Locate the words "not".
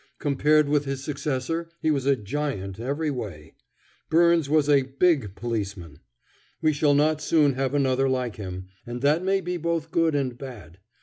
6.95-7.21